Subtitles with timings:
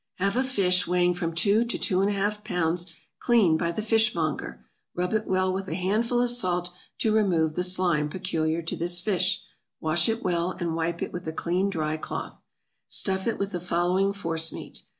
[0.09, 3.71] = Have a fish weighing from two to two and a half pounds cleaned by
[3.71, 8.63] the fishmonger; rub it well with a handful of salt, to remove the slime peculiar
[8.63, 9.43] to this fish,
[9.79, 12.41] wash it well, and wipe it with a clean, dry cloth;
[12.87, 14.81] stuff it with the following forcemeat.